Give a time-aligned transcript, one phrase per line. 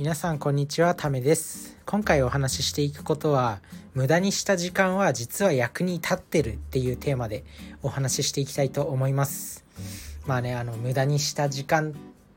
[0.00, 1.76] 皆さんこんにちはためです。
[1.84, 3.60] 今回お話ししていくことは
[3.92, 7.44] 無駄にした時間は実は役に立ってるっていうテーマで
[7.82, 9.62] お話ししていきたいと思います。
[10.26, 11.94] まあねあの無駄にした時間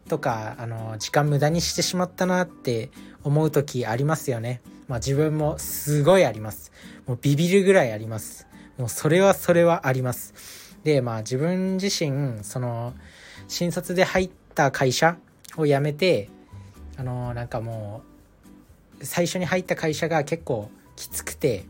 [0.09, 2.89] とかあの時間無駄にしてしまったなって
[3.23, 4.61] 思う時ありますよね。
[4.89, 6.73] まあ自分もすごいあります。
[7.07, 8.45] もうビビるぐらいあります。
[8.77, 10.33] もうそれはそれはあります。
[10.83, 12.93] でまあ自分自身その
[13.47, 15.15] 新卒で入った会社
[15.55, 16.29] を辞めて
[16.97, 18.03] あのなんかも
[18.99, 21.65] う最初に入った会社が結構きつくて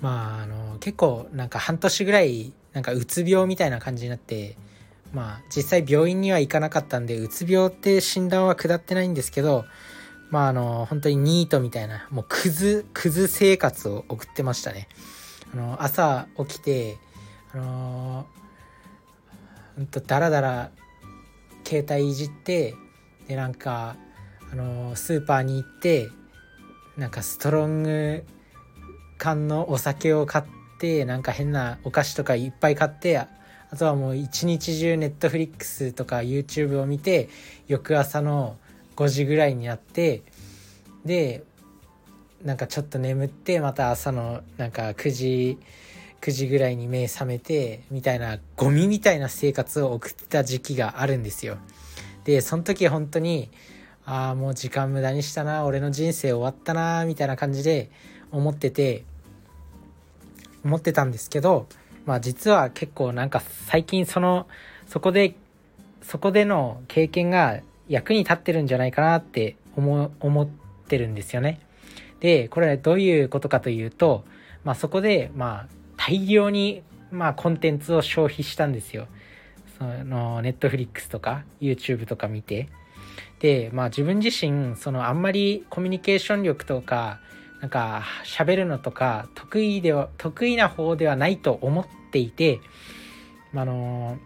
[0.00, 4.56] まああの結構なんか半年ぐらいなんかうつ病みたいな感じになって
[5.12, 9.64] まあ実際病院には行かなかったんでうつ病って診断は下ってないんですけど
[10.30, 14.88] まああの本当にニートみたいなもうクズクズ生活を送ってましたね。
[15.52, 16.96] あの朝起きて
[17.52, 18.26] あの
[19.76, 20.70] ほんとダラダラ
[21.64, 22.74] 携帯いじって
[23.32, 23.96] でなんか
[24.52, 26.10] あのスーパーに行って
[26.98, 28.24] なんかストロング
[29.16, 30.44] 缶のお酒を買っ
[30.78, 33.28] てなんか変なお菓子とかいっぱい買ってあ
[33.78, 37.30] とはもう一日中ネットフリックスとか YouTube を見て
[37.68, 38.58] 翌朝の
[38.96, 40.22] 5時ぐらいになって
[41.06, 41.44] で
[42.44, 45.58] なんかちょっと眠ってまた朝のなんか9時
[46.20, 51.56] 9時ぐらいに目覚めてみたいなゴミみたいな生活を送ってた時期があるんですよ。
[52.24, 53.50] でその時本当に
[54.04, 57.90] ああもう時間無駄にしたな俺の人生終わったなみたいな感じで
[58.30, 59.04] 思ってて
[60.64, 61.66] 思ってたんですけど
[62.04, 64.46] まあ実は結構なんか最近その
[64.86, 65.34] そこで
[66.02, 70.48] そこでの経験が役に立ってるんじゃないかなって思思っ
[70.88, 71.60] てるんですよね。
[72.20, 74.24] でこれどういうことかというと、
[74.64, 79.06] まあ、そこでまあ大量にまあコンテンツを消費したんですよ。
[79.98, 82.68] そのネットフリックスとか YouTube とか見て。
[83.40, 87.18] でまあ自分自身そのあんまりコミュニケーション力とか
[87.60, 92.60] なんか喋るのとか得意では得意な方ではないと思っていて
[93.52, 94.16] あの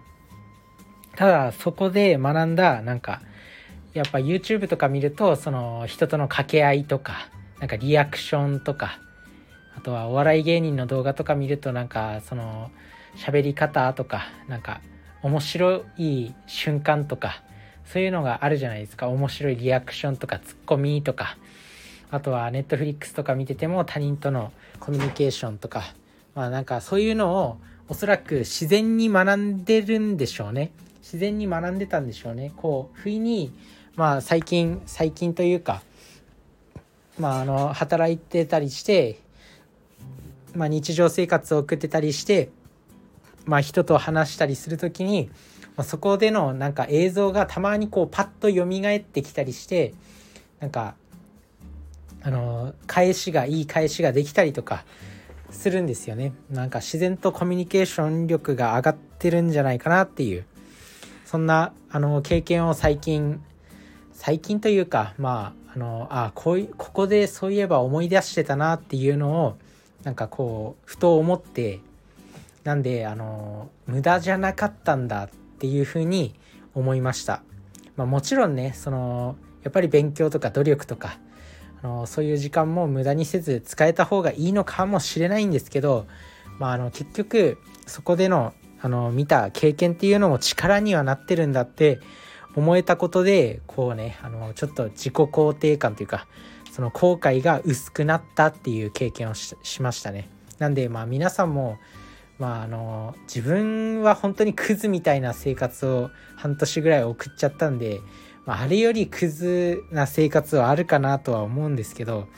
[1.16, 3.22] ただそこで学んだなんか
[3.94, 8.98] やっぱ YouTube とか見るとその人との掛け合いとかなんかリアクションとか
[9.76, 12.70] あとはお笑い芸人の動画とか見るとなんかその
[13.16, 14.82] 喋り方とかなんか
[15.26, 17.42] 面白い瞬間とか
[17.84, 19.08] そういうのがあるじゃないですか。
[19.08, 21.36] 面白いリアクションとかツッコミとか。
[22.10, 25.94] あとはネットフリックスとか見てても他人とのコミュニケーションとか。
[26.34, 27.56] まあなんかそういうのを
[27.88, 30.70] おそらく自然に学んでるんでしょうね。
[31.00, 32.52] 自然に学んでたんでしょうね。
[32.56, 33.52] こう不意に
[33.94, 35.82] まあ最近最近というか
[37.18, 39.20] まああの働いてたりして
[40.54, 42.50] まあ日常生活を送ってたりして
[43.46, 45.30] まあ、人と話したりする時に、
[45.76, 49.94] まあ、そこでのなんか映像がたまにこうパッと蘇ってきたりして
[50.60, 50.94] なんか
[52.22, 54.84] あの返しがいい返しができたりとか
[55.50, 56.32] するんですよね。
[56.50, 60.44] なんか自然とコミュニケーション力が上がってるんじゃないかなっていう。
[61.24, 63.42] そんなあの経験を最近
[64.12, 69.56] 最近というかまああのあこうここでそういえば思い出してたなっていうのを
[70.04, 71.80] なんかこうふと思って
[72.66, 75.28] なんであの無駄じゃなかったんだっ
[75.58, 76.34] ていうふうに
[76.74, 77.42] 思いました、
[77.94, 81.20] まあ、もちろんねそのやっぱり勉強とか努力とか
[81.80, 86.08] あのそういう時間も無駄にせず使えた方がいいのかもしれないんですけど、
[86.58, 88.52] まあ、あの結局そこでの
[88.82, 92.00] あの見た経験っていうのも力にはなってるんだって
[92.56, 96.26] 思えたことでこうねあのちょっと自己肯定感というか
[96.72, 100.28] その後悔が薄くなったっていう経験をしましたね。
[100.58, 101.78] なんでまあ皆さんも
[102.38, 108.00] まああの自分は本当にクズみたいな生活を半年ぐらい送っちゃったんで、
[108.44, 112.28] まあ、あれよりクズな生活はあるかなとは思うんですけど、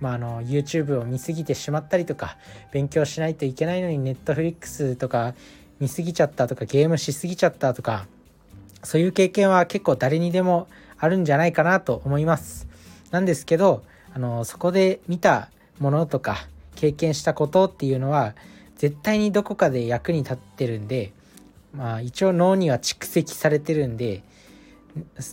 [0.00, 2.36] まあ、あの YouTube を見すぎてしまったりとか
[2.72, 5.34] 勉強しないといけないのに Netflix とか
[5.80, 8.06] 見すぎちゃったとかゲームしすぎちゃったとか
[8.82, 10.68] そういう経験は結構誰にでも
[10.98, 12.66] あるんじゃないかなと思います。
[13.10, 13.82] なんですけど
[14.12, 18.34] あのそこで見たものとか経験したことっていうのは
[18.78, 21.12] 絶対にどこかで役に立ってるんで
[21.74, 24.22] まあ一応脳には蓄積されてるんで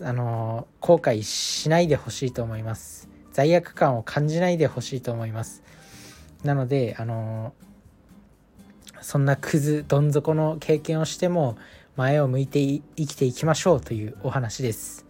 [0.03, 3.09] あの後悔しないでほしいと思います。
[3.31, 5.63] 罪悪感を感じないでほしいと思います。
[6.43, 7.53] なのであの
[9.01, 11.57] そんなクズどん底の経験をしても
[11.95, 15.05] 前を向いて生きていきましょうというお話です。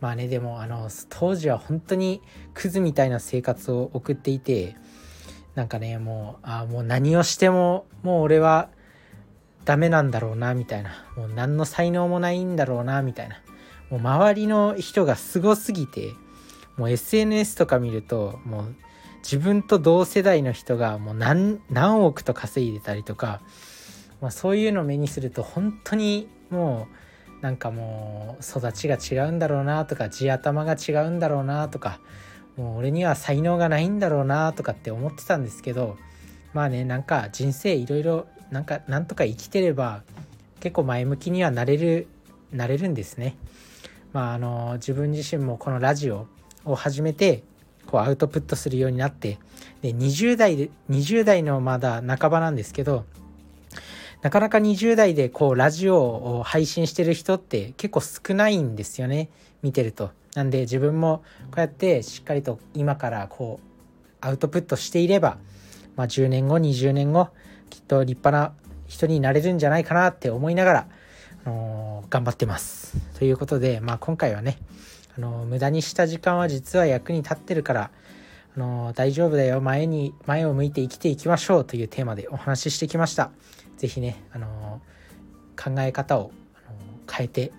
[0.00, 2.22] まあねでもあの当時は本当に
[2.54, 4.76] クズみたいな生活を送っていて
[5.58, 8.68] なんかねもうあもう何をしてももう俺は
[9.64, 11.04] ダメなんだろうなみたいな。
[11.16, 13.42] もう何の才能もないんだろうなみたいな。
[13.90, 16.12] もう周りの人がすごすぎて
[16.76, 18.74] もう SNS とか見るともう
[19.24, 21.58] 自分と同世代の人がもう何
[22.04, 23.40] 億と稼いでたりとか、
[24.20, 26.86] まあ、そういうのを目にすると本当にも
[27.40, 31.98] うなんかもう育ちが違うんだろうなとか地頭が違うんだろうなとか
[32.58, 35.96] もう俺には才能がないんだろうなとかって思ってたんですけど
[36.52, 40.02] まあねなんか人生いろいろなんかなんとか生きてれば
[40.60, 42.08] 結構前向きにはなれる
[42.52, 43.36] なれるんですね。
[44.12, 46.26] まああの自分自身もこのラジオ
[46.64, 47.44] を始めて
[47.86, 49.38] こうアウトプットするようになって
[49.82, 53.04] で20代で20代のまだ半ばなんですけど
[54.22, 59.28] なかなか20代でこうラジオを配信してる人って結構少ないんですよね
[59.62, 60.10] 見てると。
[60.34, 63.68] なんで自分もこうやってしっかりと今からこう
[64.20, 65.38] アウトプットしていれば、
[65.96, 67.28] まあ、10年後20年後
[67.70, 68.54] きっと立派な
[68.86, 70.86] 人になれるんじゃないかなって思いながら、
[71.44, 72.96] あのー、頑張ってます。
[73.18, 74.58] ということで、まあ、今回はね、
[75.16, 77.90] あのー、無駄にした時間は実は役に立ってるから、
[78.56, 83.30] あのー、大丈夫だよ前に前を向いて生きていきましょうというテーマでお話ししてきました。
[83.76, 84.80] 是非ね、あの
[85.56, 86.32] 考え方を、
[86.66, 86.78] あの
[87.10, 87.52] 変えて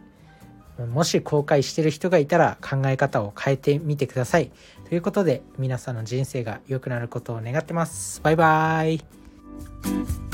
[0.87, 4.51] もし後悔してる人がいたら考え方を変えてみてください。
[4.87, 8.21] ということで皆さんの人生が良くなることを願ってます。
[8.23, 10.28] バイバーイ。